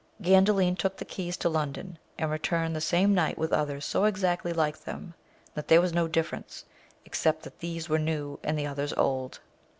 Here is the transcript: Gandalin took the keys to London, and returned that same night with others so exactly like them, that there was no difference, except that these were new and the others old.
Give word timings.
Gandalin 0.19 0.75
took 0.75 0.97
the 0.97 1.05
keys 1.05 1.37
to 1.37 1.47
London, 1.47 1.99
and 2.17 2.31
returned 2.31 2.75
that 2.75 2.81
same 2.81 3.13
night 3.13 3.37
with 3.37 3.53
others 3.53 3.85
so 3.85 4.05
exactly 4.05 4.51
like 4.51 4.79
them, 4.79 5.13
that 5.53 5.67
there 5.67 5.79
was 5.79 5.93
no 5.93 6.07
difference, 6.07 6.65
except 7.05 7.43
that 7.43 7.59
these 7.59 7.87
were 7.87 7.99
new 7.99 8.39
and 8.41 8.57
the 8.57 8.65
others 8.65 8.93
old. 8.93 9.41